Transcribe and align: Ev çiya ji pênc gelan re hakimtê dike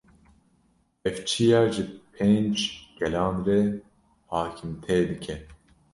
Ev 1.07 1.15
çiya 1.27 1.61
ji 1.73 1.83
pênc 2.13 2.57
gelan 2.97 3.35
re 3.45 3.59
hakimtê 4.31 4.97
dike 5.09 5.35